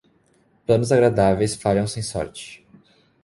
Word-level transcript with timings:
Planos 0.65 0.91
agradáveis 0.91 1.53
falham 1.53 1.85
sem 1.85 2.01
sorte. 2.01 2.65